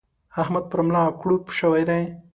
[0.41, 2.01] احمد پر ملا کړوپ شوی دی.